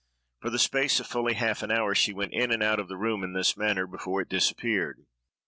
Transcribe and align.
For 0.41 0.49
the 0.49 0.57
space 0.57 0.99
of 0.99 1.05
fully 1.05 1.35
half 1.35 1.61
an 1.61 1.69
hour 1.69 1.93
she 1.93 2.11
went 2.11 2.33
in 2.33 2.49
and 2.51 2.63
out 2.63 2.79
of 2.79 2.87
the 2.87 2.97
room 2.97 3.23
in 3.23 3.33
this 3.33 3.55
manner, 3.55 3.85
before 3.85 4.21
it 4.21 4.29
disappeared. 4.29 5.05